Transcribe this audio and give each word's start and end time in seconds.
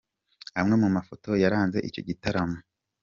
Amwe 0.59 0.75
mu 0.81 0.89
mafoto 0.95 1.29
yaranze 1.43 1.77
icyo 1.87 2.01
gitaramo. 2.07 2.57